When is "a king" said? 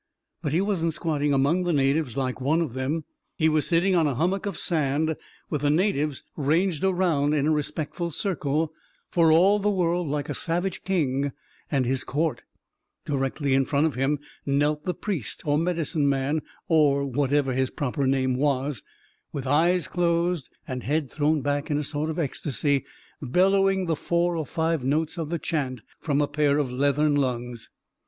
6.87-6.93